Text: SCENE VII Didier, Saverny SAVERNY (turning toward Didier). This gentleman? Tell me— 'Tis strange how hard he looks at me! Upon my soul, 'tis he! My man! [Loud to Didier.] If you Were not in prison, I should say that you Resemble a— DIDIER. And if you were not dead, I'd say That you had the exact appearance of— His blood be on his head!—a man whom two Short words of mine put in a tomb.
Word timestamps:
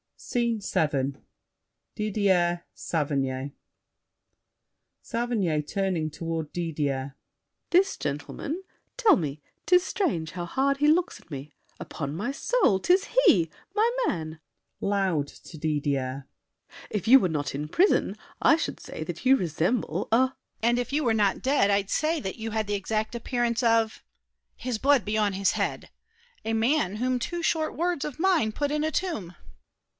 SCENE 0.17 0.61
VII 0.61 1.13
Didier, 1.95 2.65
Saverny 2.73 3.53
SAVERNY 5.01 5.61
(turning 5.63 6.09
toward 6.09 6.51
Didier). 6.53 7.15
This 7.71 7.97
gentleman? 7.97 8.63
Tell 8.97 9.15
me— 9.15 9.41
'Tis 9.65 9.83
strange 9.83 10.31
how 10.31 10.45
hard 10.45 10.77
he 10.77 10.87
looks 10.87 11.19
at 11.19 11.29
me! 11.29 11.51
Upon 11.79 12.15
my 12.15 12.31
soul, 12.31 12.79
'tis 12.79 13.09
he! 13.25 13.49
My 13.75 13.89
man! 14.07 14.39
[Loud 14.79 15.27
to 15.27 15.57
Didier.] 15.57 16.27
If 16.89 17.07
you 17.07 17.19
Were 17.19 17.29
not 17.29 17.53
in 17.53 17.67
prison, 17.67 18.15
I 18.41 18.55
should 18.57 18.79
say 18.79 19.03
that 19.03 19.25
you 19.25 19.35
Resemble 19.35 20.07
a— 20.11 20.17
DIDIER. 20.19 20.33
And 20.63 20.79
if 20.79 20.93
you 20.93 21.03
were 21.03 21.13
not 21.15 21.41
dead, 21.43 21.69
I'd 21.69 21.89
say 21.89 22.19
That 22.19 22.37
you 22.37 22.51
had 22.51 22.65
the 22.67 22.75
exact 22.75 23.13
appearance 23.15 23.61
of— 23.61 24.03
His 24.55 24.77
blood 24.79 25.03
be 25.05 25.17
on 25.17 25.33
his 25.33 25.51
head!—a 25.53 26.53
man 26.53 26.95
whom 26.97 27.19
two 27.19 27.43
Short 27.43 27.75
words 27.75 28.05
of 28.05 28.19
mine 28.19 28.51
put 28.51 28.71
in 28.71 28.83
a 28.83 28.91
tomb. 28.91 29.35